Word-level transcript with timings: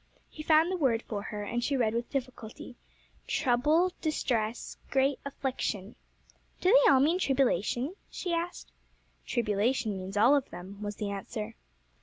He 0.31 0.41
found 0.41 0.71
the 0.71 0.77
word 0.77 1.03
for 1.03 1.21
her, 1.21 1.43
and 1.43 1.63
she 1.63 1.77
read 1.77 1.93
with 1.93 2.09
difficulty, 2.09 2.75
'Trouble, 3.27 3.93
distress, 4.01 4.75
great 4.89 5.19
affliction.' 5.23 5.93
'Do 6.59 6.71
they 6.73 6.91
all 6.91 6.99
mean 6.99 7.19
tribulation?' 7.19 7.93
she 8.09 8.33
asked. 8.33 8.71
'Tribulation 9.27 9.95
means 9.99 10.17
all 10.17 10.35
of 10.35 10.49
them,' 10.49 10.81
was 10.81 10.95
the 10.95 11.11
answer. 11.11 11.53